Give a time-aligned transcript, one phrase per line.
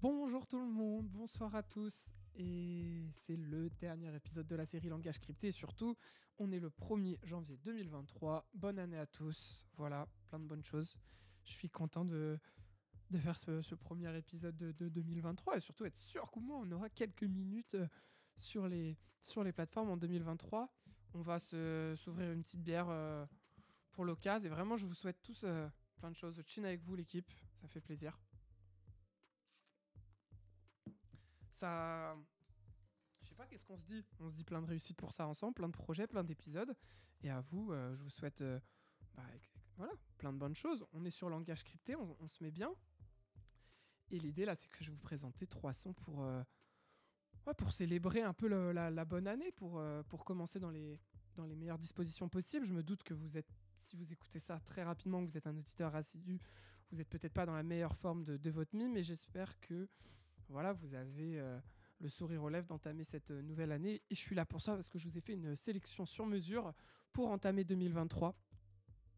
[0.00, 2.08] Bonjour tout le monde, bonsoir à tous.
[2.36, 5.48] Et c'est le dernier épisode de la série Langage Crypté.
[5.48, 5.94] Et surtout,
[6.38, 8.48] on est le 1er janvier 2023.
[8.54, 9.66] Bonne année à tous.
[9.76, 10.96] Voilà, plein de bonnes choses.
[11.44, 12.38] Je suis content de,
[13.10, 16.88] de faire ce, premier épisode de, 2023 et surtout être sûr qu'au moins on aura
[16.88, 17.86] quelques minutes euh,
[18.38, 20.72] sur les, sur les plateformes en 2023.
[21.12, 23.26] On va s'ouvrir une petite bière euh,
[23.94, 26.40] pour l'occasion et vraiment je vous souhaite tous euh, plein de choses.
[26.46, 27.30] Chine avec vous l'équipe,
[27.60, 28.18] ça fait plaisir.
[31.54, 32.16] Ça...
[33.22, 34.04] Je sais pas qu'est-ce qu'on se dit?
[34.20, 36.76] On se dit plein de réussites pour ça ensemble, plein de projets, plein d'épisodes.
[37.22, 38.44] Et à vous, je vous souhaite
[39.14, 39.22] bah,
[39.78, 40.84] voilà, plein de bonnes choses.
[40.92, 42.74] On est sur langage crypté, on se met bien.
[44.10, 46.42] Et l'idée là, c'est que je vais vous présenter trois sons pour, euh,
[47.56, 51.00] pour célébrer un peu la, bonne année, pour, euh, pour commencer dans les,
[51.34, 52.66] dans les meilleures dispositions possibles.
[52.66, 53.52] Je me doute que vous êtes,
[53.94, 56.40] si vous écoutez ça très rapidement, que vous êtes un auditeur assidu,
[56.90, 59.88] vous n'êtes peut-être pas dans la meilleure forme de, votre mime, mais j'espère que
[60.48, 61.58] voilà, vous avez euh,
[62.00, 64.02] le sourire aux lèvres d'entamer cette nouvelle année.
[64.10, 66.26] Et je suis là pour ça parce que je vous ai fait une sélection sur
[66.26, 66.72] mesure
[67.12, 68.34] pour entamer 2023.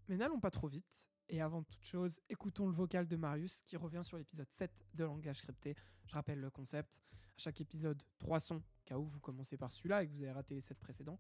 [0.09, 1.09] Mais n'allons pas trop vite.
[1.29, 5.05] Et avant toute chose, écoutons le vocal de Marius qui revient sur l'épisode 7 de
[5.05, 5.75] Langage Crypté.
[6.05, 6.91] Je rappelle le concept.
[7.13, 10.33] À chaque épisode, 3 sons, cas où vous commencez par celui-là et que vous avez
[10.33, 11.19] raté les 7 précédents.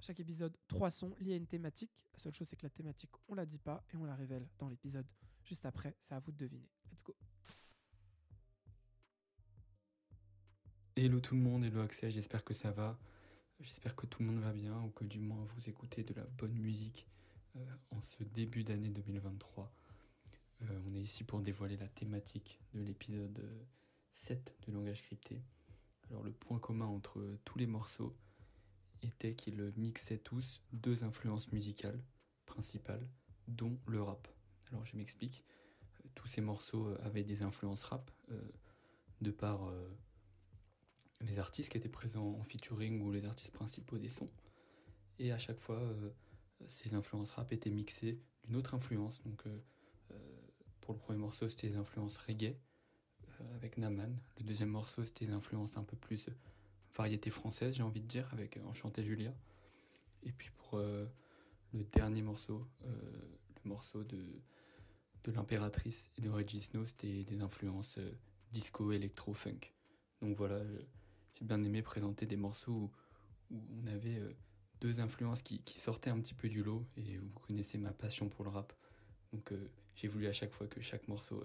[0.00, 1.90] Chaque épisode, 3 sons liés à une thématique.
[2.14, 4.48] La seule chose, c'est que la thématique, on la dit pas et on la révèle
[4.58, 5.06] dans l'épisode
[5.44, 5.94] juste après.
[6.00, 6.68] C'est à vous de deviner.
[6.90, 7.14] Let's go.
[10.96, 12.98] Hello tout le monde, hello Axel, j'espère que ça va.
[13.60, 16.24] J'espère que tout le monde va bien ou que du moins vous écoutez de la
[16.24, 17.06] bonne musique
[17.56, 19.70] euh, en ce début d'année 2023.
[20.62, 23.46] Euh, on est ici pour dévoiler la thématique de l'épisode
[24.12, 25.42] 7 de Langage Crypté.
[26.08, 28.16] Alors le point commun entre tous les morceaux
[29.02, 32.00] était qu'ils mixaient tous deux influences musicales
[32.46, 33.06] principales,
[33.48, 34.28] dont le rap.
[34.70, 35.44] Alors je m'explique,
[36.04, 38.10] euh, tous ces morceaux avaient des influences rap,
[39.20, 39.70] de par
[41.20, 44.30] les artistes qui étaient présents en featuring ou les artistes principaux des sons.
[45.18, 45.82] Et à chaque fois,
[46.68, 49.22] ces influences rap étaient mixées d'une autre influence.
[49.22, 49.58] Donc, euh,
[50.12, 50.14] euh,
[50.80, 52.56] pour le premier morceau, c'était les influences reggae
[53.40, 54.16] euh, avec Naman.
[54.38, 56.30] Le deuxième morceau, c'était des influences un peu plus
[56.96, 59.34] variété française, j'ai envie de dire, avec Enchanté Julia.
[60.22, 64.22] Et puis pour le dernier morceau, le morceau de,
[65.24, 67.98] de l'impératrice et de Reggie Snow, c'était des influences
[68.52, 69.72] disco, électro, funk.
[70.20, 70.60] Donc voilà,
[71.34, 72.90] j'ai bien aimé présenter des morceaux où,
[73.50, 74.20] on avait
[74.80, 78.44] deux influences qui, sortaient un petit peu du lot et vous connaissez ma passion pour
[78.44, 78.72] le rap.
[79.32, 81.44] Donc euh, j'ai voulu à chaque fois que chaque morceau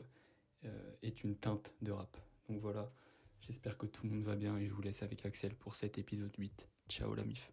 [0.66, 2.17] euh, ait une teinte de rap.
[2.47, 2.91] Donc voilà,
[3.40, 5.97] j'espère que tout le monde va bien et je vous laisse avec Axel pour cet
[5.97, 6.69] épisode 8.
[6.90, 7.51] Ciao la mif.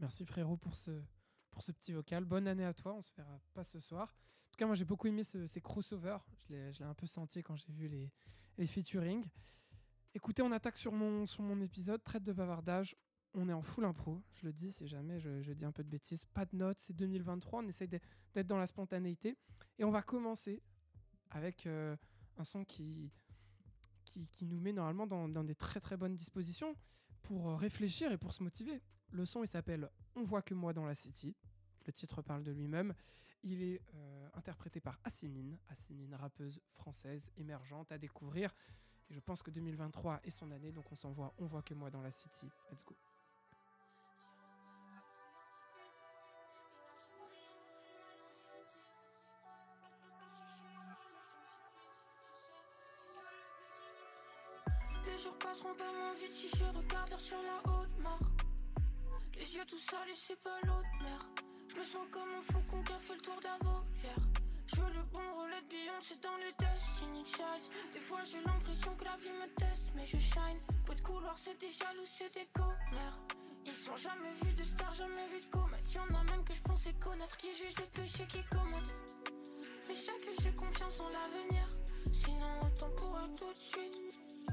[0.00, 0.90] Merci frérot pour ce,
[1.50, 2.24] pour ce petit vocal.
[2.24, 4.14] Bonne année à toi, on se verra pas ce soir.
[4.48, 6.18] En tout cas, moi j'ai beaucoup aimé ces crossovers.
[6.48, 8.10] Je l'ai un peu senti quand j'ai vu les,
[8.58, 9.24] les featuring.
[10.14, 12.96] Écoutez, on attaque sur mon, sur mon épisode, traite de bavardage
[13.36, 15.88] on est en full impro, je le dis si jamais je, dis un peu de
[15.88, 19.36] bêtises, pas de notes, c'est 2023, on essaye d'être dans la spontanéité.
[19.78, 20.62] Et on va commencer
[21.30, 21.96] avec euh,
[22.36, 23.10] un son qui,
[24.04, 26.74] qui, nous met normalement dans, des très très bonnes dispositions
[27.22, 28.80] pour euh, réfléchir et pour se motiver.
[29.10, 31.34] Le son il s'appelle On voit que moi dans la city,
[31.86, 32.94] le titre parle de lui-même.
[33.42, 38.54] Il est euh, interprété par Assinine, Assinine rappeuse française émergente à découvrir.
[39.08, 41.90] Et je pense que 2023 est son année, donc on s'envoie On voit que moi
[41.90, 42.48] dans la city.
[42.70, 42.96] Let's go.
[55.68, 58.20] Les si je regarde sur la haute mare.
[59.36, 61.18] Les yeux tout salés, c'est pas l'autre mer.
[61.68, 64.22] Je me sens comme un faucon qui a fait le tour d'un volière.
[64.68, 67.64] Je veux le bon relais de c'est dans le Destiny Child.
[67.92, 70.60] Des fois j'ai l'impression que la vie me teste, mais je shine.
[70.86, 73.18] Peu de couloir, c'est des jaloux, c'est des commères.
[73.64, 75.92] Ils sont jamais vus de stars, jamais vus de comètes.
[75.94, 78.96] Y'en a même que je pensais connaître qui jugent des péchés qui commettent.
[79.88, 81.66] Mais chaque j'ai confiance en l'avenir.
[82.24, 84.45] Sinon, autant pour tout de suite.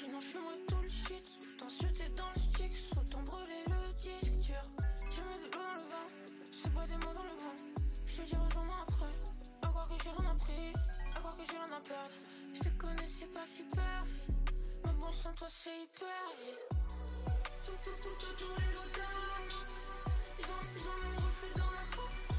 [0.00, 1.30] Sinon fumerai tout le shit.
[1.44, 4.62] Autant jeter dans le stick Autant brûler le disque dur
[5.10, 6.06] Je mets de l'eau dans le vin
[6.42, 7.56] C'est pas des mots dans le vent.
[8.06, 9.12] Je te dis rejoins-moi après.
[9.60, 10.72] À croire que j'ai rien appris
[11.14, 12.16] À croire que j'ai rien à perdre.
[12.54, 14.54] Je te connais c'est pas super vite
[14.86, 16.64] Mais bon sans toi c'est hyper vite
[17.62, 18.72] Tout tout tout tout tous les
[21.20, 22.29] reflet dans ma peau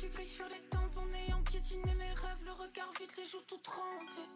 [0.00, 3.42] du gris sur les tempes en ayant piétiné mes rêves, le regard vite, les joues
[3.46, 4.30] tout trempées.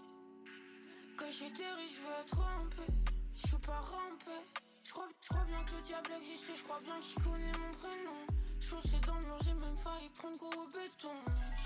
[1.16, 2.92] Quand j'ai des riches, je veux être rampé.
[3.34, 4.42] Je veux pas ramper.
[4.84, 8.26] Je crois, bien que le diable existe et je crois bien qu'il connaît mon prénom.
[8.60, 11.14] Je dans le j'ai même failli prendre gros au béton.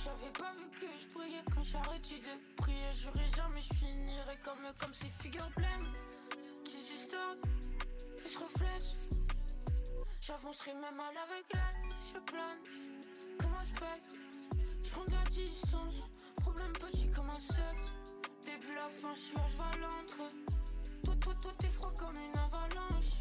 [0.04, 2.92] J'avais pas vu que je brillais quand arrêté de prier.
[2.94, 5.92] J'aurais jamais, je finirais comme, comme ces figures blêmes
[6.64, 7.36] qui s'historent
[8.24, 8.98] et se reflètent.
[10.20, 13.15] J'avancerai même à l'aveuglette, je plane
[13.56, 14.20] un spectre.
[14.84, 17.92] Je la distance, problème petit comme un secte.
[18.44, 20.26] Début la fin, je suis à cheval entre.
[21.04, 23.18] Toi, toi, toi, t'es froid comme une avalanche.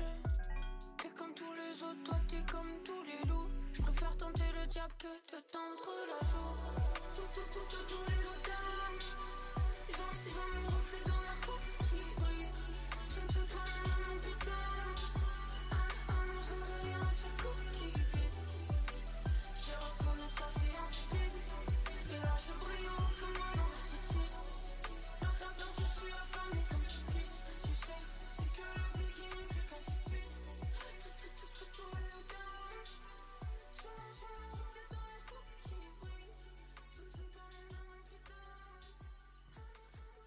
[0.98, 3.48] T'es comme tous les autres, toi, t'es comme tous les loups.
[3.74, 6.56] Je préfère tenter le diable que de tendre la joue.
[7.14, 8.36] Tout, tout, tout, tout, tous les loups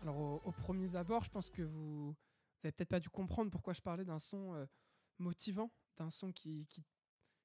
[0.08, 2.16] Alors, au, au premiers abords, je pense que vous
[2.64, 4.64] n'avez peut-être pas dû comprendre pourquoi je parlais d'un son euh,
[5.19, 6.66] motivant, d'un son qui,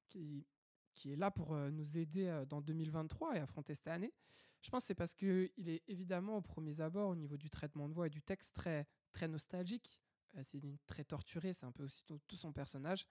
[0.08, 0.46] qui,
[0.94, 4.14] qui, est là pour euh, nous aider euh, dans 2023 et affronter cette année.
[4.62, 7.86] Je pense que c'est parce qu'il est évidemment, au premiers abords, au niveau du traitement
[7.86, 10.00] de voix et du texte, très, très nostalgique.
[10.42, 13.06] C'est une très torturée, c'est un peu aussi tout, son personnage.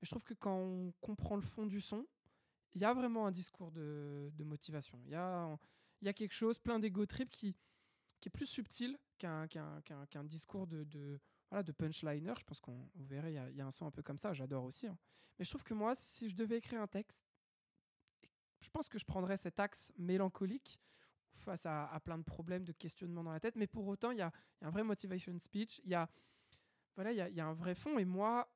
[0.00, 2.06] Mais je trouve que quand on comprend le fond du son,
[2.74, 5.00] il y a vraiment un discours de, motivation.
[5.04, 5.58] Il y a,
[6.00, 7.56] y a quelque chose, plein d'ego trip qui,
[8.24, 11.20] qui est plus subtil qu'un discours de,
[11.76, 12.32] punchliner.
[12.38, 14.86] Je pense qu'on verrez, il y, a, un son un peu comme ça, j'adore aussi.
[14.86, 14.96] hein.
[15.38, 17.22] Mais je trouve que moi, si je devais écrire un texte,
[18.60, 20.80] je pense que je prendrais cet axe mélancolique
[21.34, 23.56] face à, plein de problèmes, de questionnements dans la tête.
[23.56, 24.32] Mais pour autant, il y a,
[24.62, 26.08] un vrai motivation speech, il y a,
[26.96, 27.98] un vrai fond.
[27.98, 28.50] Et moi,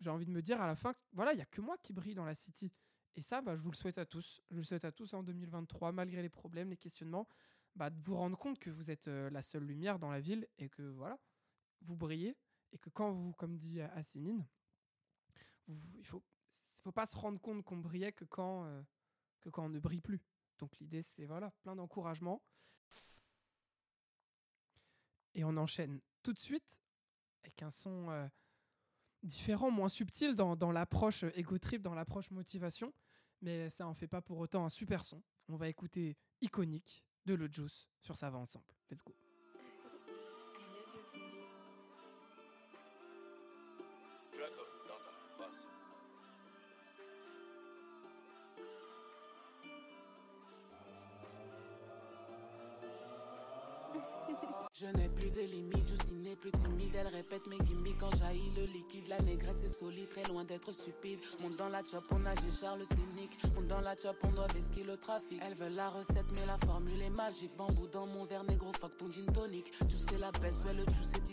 [0.00, 1.94] j'ai envie de me dire à la fin, voilà, il n'y a que moi qui
[1.94, 2.70] brille dans la City.
[3.14, 4.42] Et ça, bah, je vous le souhaite à tous.
[4.50, 7.26] Je le souhaite à tous en 2023, malgré les problèmes, les questionnements,
[7.74, 10.46] bah, de vous rendre compte que vous êtes euh, la seule lumière dans la ville
[10.58, 11.18] et que voilà,
[11.82, 12.36] vous brillez.
[12.72, 14.46] Et que quand vous, comme dit Assinine,
[15.66, 16.22] vous- il faut,
[16.82, 18.82] faut pas se rendre compte qu'on brillait que quand, euh,
[19.40, 20.22] que quand on ne brille plus.
[20.58, 22.42] Donc l'idée, c'est voilà, plein d'encouragement.
[25.34, 26.78] Et on enchaîne tout de suite
[27.42, 28.28] avec un son euh,
[29.22, 32.92] différent, moins subtil dans, dans l'approche ego trip, dans l'approche motivation.
[33.40, 35.22] Mais ça en fait pas pour autant un super son.
[35.48, 38.64] On va écouter Iconique de Le Juice sur Ça va ensemble.
[38.90, 39.14] Let's go.
[56.42, 56.94] Plus timide.
[56.94, 59.06] Elle répète mes gimmicks quand jaillit le liquide.
[59.08, 61.20] La négresse est solide, très loin d'être stupide.
[61.40, 63.38] Monte dans la chop, on agit Charles cynique.
[63.54, 65.40] Monte dans la chop, on doit vesquer le trafic.
[65.40, 67.52] Elle veut la recette, mais la formule est magique.
[67.56, 69.70] Bambou dans mon verre négro, fuck ton gin tonic.
[69.86, 71.30] Tu sais la baisse, ouais, le juice est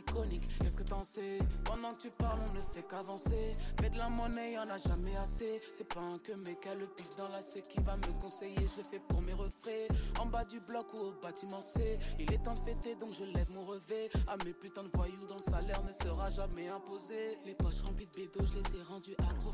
[0.59, 1.39] Qu'est-ce que t'en sais?
[1.63, 3.51] Pendant que tu parles, on ne fait qu'avancer.
[3.79, 5.61] Fais de la monnaie, y'en a jamais assez.
[5.73, 8.67] C'est pas un que mec a le pif dans la C qui va me conseiller.
[8.77, 9.89] Je fais pour mes refraits.
[10.19, 11.99] En bas du bloc ou au bâtiment C.
[12.19, 14.09] Il est temps de fêter, donc je lève mon revêt.
[14.27, 17.37] À mes putains de voyous dont le salaire ne sera jamais imposé.
[17.45, 19.49] Les poches remplies de bédos, je les ai rendus accro.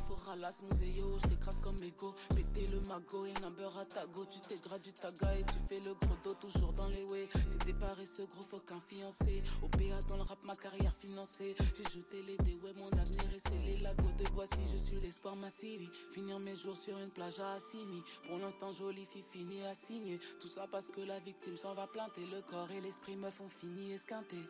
[0.61, 2.13] Mon zéo, je l'écrase comme égo.
[2.35, 4.25] Péter le magot et number à ta go.
[4.25, 7.27] Tu t'es du taga et tu fais le gros dos toujours dans les way.
[7.33, 9.43] C'est des ce gros faut qu'un fiancé.
[9.61, 11.55] Au PA dans le rap, ma carrière financée.
[11.75, 13.77] J'ai jeté les dés, mon avenir est scellé.
[13.79, 15.89] Lago de Boissy, je suis l'espoir, ma city.
[16.11, 18.03] Finir mes jours sur une plage à Assini.
[18.27, 20.19] Pour l'instant, jolie fille finie à signer.
[20.39, 22.21] Tout ça parce que la victime s'en va planter.
[22.31, 24.43] Le corps et l'esprit me font fini esquinter.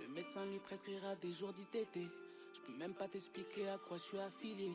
[0.00, 1.98] Le médecin lui prescrira des jours d'ITT.
[2.54, 4.72] Je peux même pas t'expliquer à quoi je suis affilié.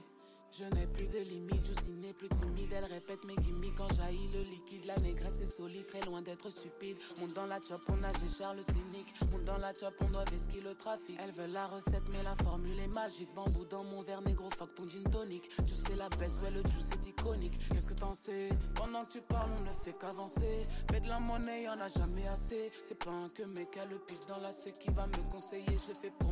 [0.56, 2.72] Je n'ai plus de limites, Juicy n'est plus timide.
[2.72, 4.86] Elle répète mes gimmicks quand jaillit le liquide.
[4.86, 6.96] La négresse est solide, très loin d'être stupide.
[7.20, 9.12] Monte dans la chop, on agit Charles cynique.
[9.32, 11.18] Monte dans la chop, on doit vesquer le trafic.
[11.20, 13.34] Elle veut la recette, mais la formule est magique.
[13.34, 15.50] Bambou dans mon verre négro, fuck ton gin tonic.
[15.66, 17.58] Tu sais la baisse, ouais, le juice est iconique.
[17.70, 18.50] Qu'est-ce que t'en sais?
[18.76, 20.62] Pendant que tu parles, on ne fait qu'avancer.
[20.92, 22.72] Fais de la monnaie, y'en a jamais assez.
[22.84, 25.66] C'est pas un que mec a le pif dans la C qui va me conseiller.
[25.66, 26.32] Je le fais pour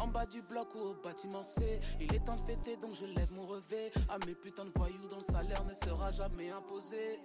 [0.00, 1.80] En bas du bloc ou au bâtiment C.
[2.00, 3.90] Il est de fêter, donc je lève mon revêt.
[4.08, 7.18] À mes putains de voyous dont le salaire ne sera jamais imposé.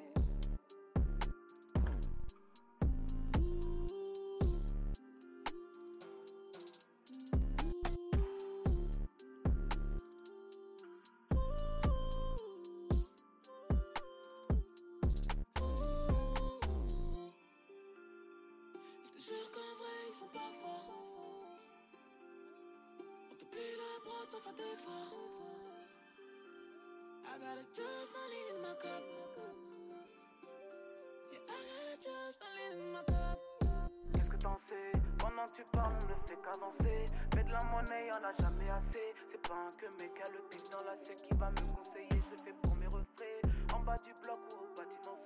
[34.13, 34.91] Qu'est-ce que t'en sais?
[35.17, 37.05] Pendant que tu parles, on ne fait qu'avancer.
[37.35, 39.13] Mais de la monnaie, y'en a jamais assez.
[39.29, 42.07] C'est pas un que mec a le pic dans la sec qui va me conseiller.
[42.09, 43.41] Je le fais pour mes refraits.
[43.75, 45.18] En bas du bloc ou au bâtiment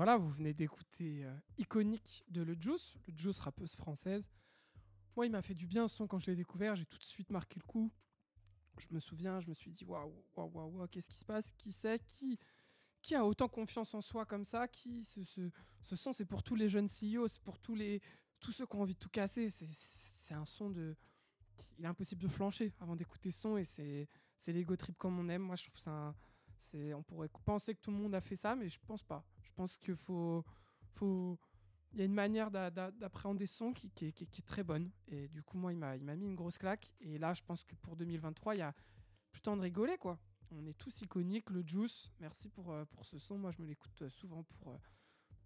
[0.00, 4.32] Voilà, vous venez d'écouter euh, Iconique de Le Juice, Le Juice rappeuse française.
[5.14, 7.04] Moi, il m'a fait du bien ce son quand je l'ai découvert, j'ai tout de
[7.04, 7.92] suite marqué le coup.
[8.78, 11.52] Je me souviens, je me suis dit waouh, waouh, waouh, waouh, qu'est-ce qui se passe?
[11.52, 12.02] Qui c'est?
[12.02, 12.38] Qui,
[13.02, 14.66] qui a autant confiance en soi comme ça?
[14.68, 15.50] Qui ce, ce,
[15.82, 18.00] ce son, c'est pour tous les jeunes CEO, c'est pour tous les
[18.40, 19.50] tous ceux qui ont envie de tout casser.
[19.50, 20.96] C'est- un son de,
[21.78, 24.08] il est impossible de flancher avant d'écouter son et c'est
[24.46, 25.42] l'ego trip comme on aime.
[25.42, 26.14] Moi, je trouve ça, un-
[26.94, 29.22] on pourrait penser que tout le monde a fait ça, mais je pense pas.
[29.60, 30.42] Pense qu'il faut,
[30.94, 31.38] faut,
[31.92, 34.90] il y a une manière d'a- d'a- d'appréhender son qui, qui est, très bonne.
[35.08, 36.94] Et du coup, moi, il m'a mis une grosse claque.
[37.00, 38.74] Et là, je pense que pour 2023, il y a
[39.30, 40.18] plus temps de rigoler, quoi.
[40.50, 42.10] On est tous iconiques, le Juice.
[42.20, 43.36] Merci pour, euh, ce son.
[43.36, 44.78] Moi, je me l'écoute euh, souvent pour, euh,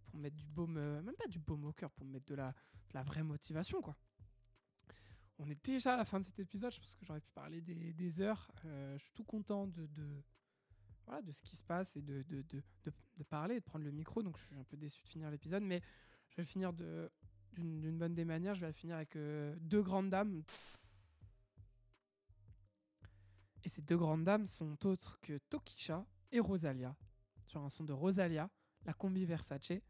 [0.07, 2.55] pour mettre du baume, même pas du baume au cœur, pour mettre de la,
[3.03, 3.97] vraie motivation, quoi.
[5.41, 6.73] On est déjà à la fin de cet épisode.
[6.73, 8.49] Je pense que j'aurais pu parler des, heures.
[8.63, 9.89] Je suis tout content de,
[11.07, 13.91] voilà, de ce qui se passe et de, de, de, de, parler de prendre le
[13.91, 14.23] micro.
[14.23, 15.63] Donc, je suis un peu déçu de finir l'épisode.
[15.63, 15.81] Mais
[16.31, 18.55] je vais le finir d'une bonne des manières.
[18.55, 20.43] Je vais finir avec euh, deux grandes dames.
[23.65, 26.95] Et ces deux grandes dames sont autres que Tokisha et Rosalia.
[27.47, 28.51] Sur un son de Rosalia,
[28.85, 29.81] la combi Versace,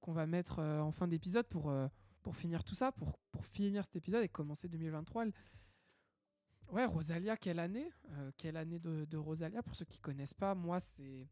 [0.00, 1.88] qu'on va mettre euh, en fin d'épisode pour, euh,
[2.22, 5.26] pour finir tout ça, pour, pour finir cet épisode et commencer 2023.
[6.72, 9.62] Ouais, Rosalia, quelle année Euh, Quelle année de, Rosalia?
[9.62, 11.28] Pour ceux qui connaissent pas, moi, c'est.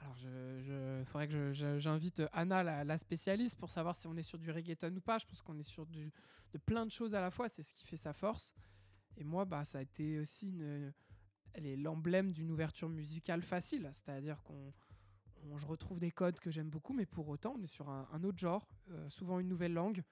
[0.00, 4.52] Alors, je, faudrait que j'invite Anna, la, spécialiste, pour savoir si on est sur du
[4.52, 5.18] reggaeton ou pas.
[5.18, 7.48] Je pense qu'on est sur de plein de choses à la fois.
[7.48, 8.52] C'est ce qui fait sa force.
[9.16, 10.92] Et moi, bah, ça a été aussi une,
[11.82, 13.90] l'emblème d'une ouverture musicale facile.
[13.94, 14.72] C'est-à-dire qu'on,
[15.50, 18.08] on- je retrouve des codes que j'aime beaucoup, mais pour autant, on est sur un,
[18.12, 20.04] un autre genre, euh, souvent une nouvelle langue.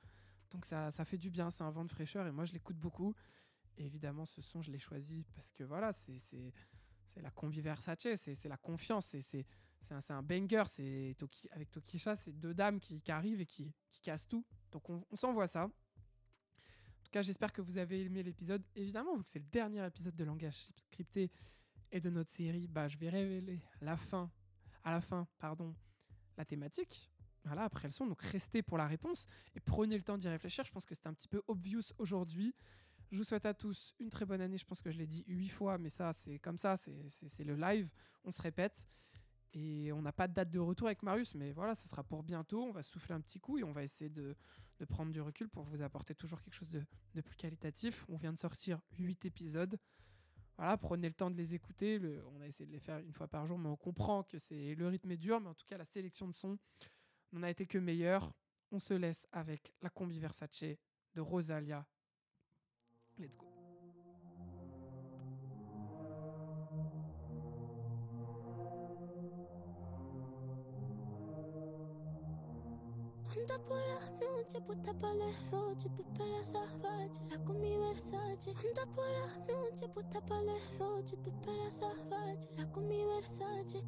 [0.51, 2.77] Donc ça, ça fait du bien, c'est un vent de fraîcheur et moi je l'écoute
[2.77, 3.15] beaucoup.
[3.81, 6.53] Évidemment, ce son, je l'ai choisi parce que voilà, c'est,
[7.17, 9.47] la combi Versace, c'est, la confiance, c'est,
[10.11, 10.65] un, banger.
[11.53, 13.73] Avec Tokisha, c'est deux dames qui, arrivent et qui,
[14.03, 14.45] cassent tout.
[14.71, 15.65] Donc on, on s'envoie ça.
[15.65, 18.63] En tout cas, j'espère que vous avez aimé l'épisode.
[18.77, 21.31] Évidemment, vu que c'est le dernier épisode de Langage Crypté
[21.91, 24.31] et de notre série, bah, je vais révéler la fin,
[24.85, 25.75] à la fin, pardon,
[26.37, 27.11] la thématique.
[27.45, 28.07] Voilà, après le son.
[28.07, 30.65] Donc restez pour la réponse et prenez le temps d'y réfléchir.
[30.65, 32.55] Je pense que c'est un petit peu obvious aujourd'hui.
[33.11, 34.57] Je vous souhaite à tous une très bonne année.
[34.57, 37.57] Je pense que je l'ai dit huit fois, mais ça, c'est comme ça, c'est- le
[37.57, 37.89] live.
[38.25, 38.85] On se répète.
[39.53, 42.23] Et on n'a pas de date de retour avec Marius, mais voilà, ça sera pour
[42.23, 42.63] bientôt.
[42.63, 44.37] On va souffler un petit coup et on va essayer de,
[44.89, 48.05] prendre du recul pour vous apporter toujours quelque chose de, plus qualitatif.
[48.09, 49.77] On vient de sortir huit épisodes.
[50.57, 52.01] Voilà, prenez le temps de les écouter.
[52.37, 54.77] On a essayé de les faire une fois par jour, mais on comprend que c'est
[54.77, 55.41] le rythme est dur.
[55.41, 56.57] Mais en tout cas, la sélection de sons
[57.33, 58.33] n'en a été que meilleure.
[58.71, 60.63] On se laisse avec la combi Versace
[61.15, 61.85] de Rosalia.
[63.19, 63.47] Let's go.
[73.37, 78.51] Anda por la noche, puesta para el derroche, tu pelo salvaje, la con mi Versace.
[78.51, 83.85] Anda por la noche, puesta para el derroche, tu pelo salvaje, la con mi Versace.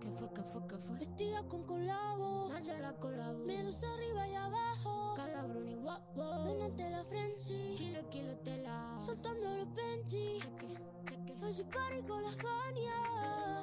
[0.00, 0.96] ¿Qué fue, qué fue, qué fue?
[0.98, 3.44] Vestida con colabo, Nayara colabo.
[3.44, 5.14] medusa arriba y abajo.
[5.16, 6.44] Calabruni, wow, wow.
[6.44, 8.98] Donate la frenzy, Kilo, kilo, tela.
[8.98, 10.38] soltando los Benji.
[10.40, 11.34] Cheque, cheque.
[11.44, 13.62] Hoy party con la Fania,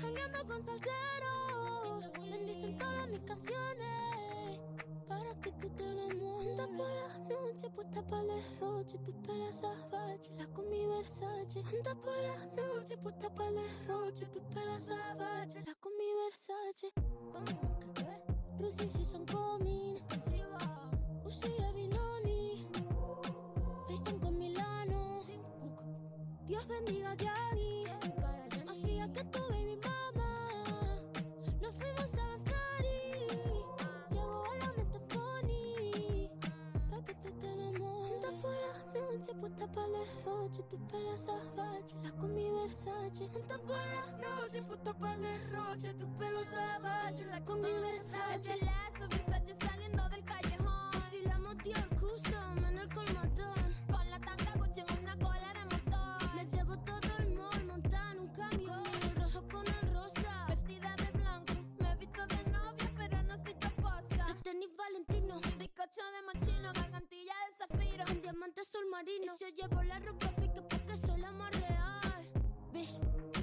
[0.00, 2.12] jangueando con salseros.
[2.30, 4.60] Bendicen todas mis canciones
[5.08, 6.50] para que tú te enamores.
[6.50, 11.60] Anda por la noche, puesta para el derroche, tu pelo salvaje, la con mi Versace.
[11.60, 16.92] Anda por la noche, puesta para el derroche, tu pelo salvaje, la con mi Versace.
[17.32, 18.24] ¿Cómo que qué?
[18.60, 19.98] Rusi season coming,
[21.26, 22.68] Uscire Rinoni,
[23.88, 25.22] FaceTime con Milano.
[26.46, 27.84] Dios bendiga a Gianni,
[28.66, 30.50] más fría que tu baby mama.
[31.62, 36.28] Nos fuimos a lanzar y llegó a la mente Pony.
[36.90, 42.12] Pa' que te tenemos juntas por la noche, puesta pa' derroche, tus pelas abache, la
[42.12, 43.28] con mi Versace.
[43.28, 48.58] Juntas por la noche, puesta pa' derroche, tus pelos abache, la con mi Versace.
[69.04, 69.34] Marino.
[69.34, 72.28] Y si llevo la ropa pique porque soy la más real.
[72.72, 73.00] Bitch,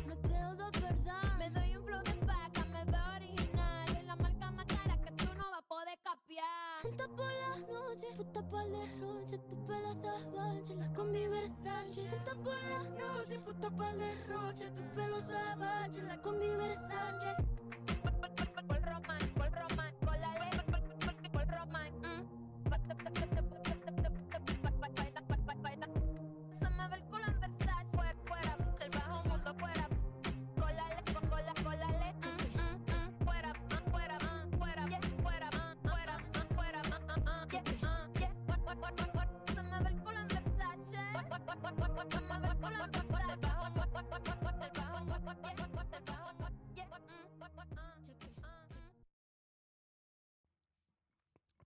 [0.08, 1.38] me creo de verdad.
[1.38, 3.88] Me doy un flow de paca, me veo original.
[3.88, 6.82] Soy la marca más cara que tú no vas a poder capiar.
[6.82, 12.10] Junta por la noche, puta pa' el derroche, tu pelo salvaje, la combi Versace.
[12.10, 17.61] Junta por la noche, puta pa' el derroche, tu pelo salvaje, la combi Versace.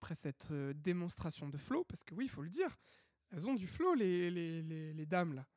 [0.05, 2.77] Après cette euh, démonstration de flow, parce que oui, il faut le dire,
[3.31, 4.61] elles ont du flow, les, les,
[4.93, 5.47] les, dames, là.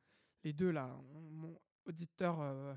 [0.43, 0.99] Les deux, là.
[1.29, 2.73] Mon auditeur euh,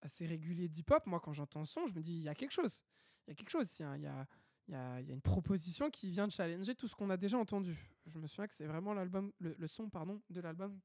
[0.00, 2.82] assez régulier d'hip-hop, moi, quand j'entends son, je me dis, il y a quelque chose.
[3.26, 3.70] Il y a quelque chose.
[3.78, 4.26] Il y a, y a-
[4.66, 7.76] y y a une proposition qui vient de challenger tout ce qu'on a déjà entendu.
[8.06, 10.80] Je me souviens que c'est vraiment l'album, le, son pardon, de l'album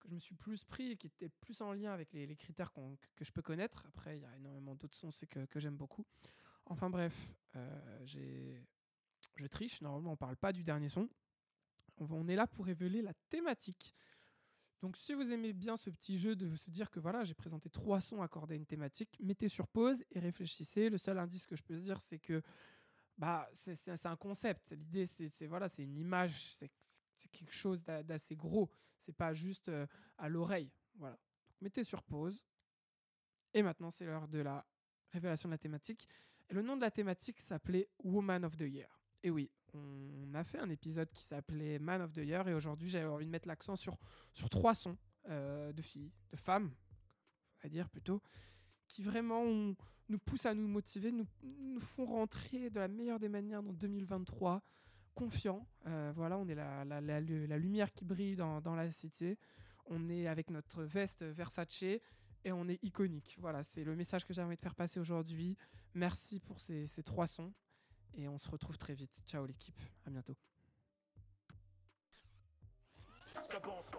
[0.00, 2.72] que je me suis plus pris et qui était plus en lien avec les, critères
[2.72, 3.84] qu'on- que, je peux connaître.
[3.86, 6.04] Après, il y a énormément d'autres sons que, que j'aime beaucoup.
[6.64, 8.66] Enfin bref, euh, j'ai,
[9.36, 9.80] je triche.
[9.80, 11.08] Normalement, on parle pas du dernier son.
[11.98, 13.94] On, est là pour révéler la thématique.
[14.82, 17.70] Donc, si vous aimez bien ce petit jeu de se dire que voilà, j'ai présenté
[17.70, 20.90] trois sons accordés à une thématique, mettez sur pause et réfléchissez.
[20.90, 22.42] Le seul indice que je peux se dire, c'est que
[23.16, 24.72] bah, c'est, un concept.
[24.72, 26.70] L'idée, c'est, voilà, c'est une image, c'est,
[27.32, 28.70] quelque chose d'a- d'assez gros.
[29.00, 29.86] C'est pas juste euh,
[30.18, 30.70] à l'oreille.
[30.96, 31.18] Voilà.
[31.60, 32.44] Mettez sur pause.
[33.54, 34.66] Et maintenant, c'est l'heure de la
[35.12, 36.08] révélation de la thématique.
[36.50, 38.95] Le nom de la thématique s'appelait Woman of the Year.
[39.26, 42.46] Et oui, on a fait un épisode qui s'appelait Man of the Year.
[42.46, 43.98] Et aujourd'hui, j'avais envie de mettre l'accent sur,
[44.52, 44.96] trois sons
[45.28, 46.70] euh, de filles, de femmes,
[47.58, 48.22] on va dire plutôt,
[48.86, 51.26] qui vraiment nous poussent à nous motiver, nous,
[51.80, 54.62] font rentrer de la meilleure des manières dans 2023,
[55.16, 55.66] confiants.
[55.88, 59.40] Euh, voilà, on est la, la, lumière qui brille dans, la cité.
[59.86, 63.36] On est avec notre veste Versace et on est iconique.
[63.40, 65.56] Voilà, c'est le message que j'avais envie de faire passer aujourd'hui.
[65.94, 67.52] Merci pour ces trois sons
[68.16, 69.12] et on se retrouve très vite.
[69.26, 70.36] Ciao l'équipe, à bientôt.
[73.62, 73.90] Pense.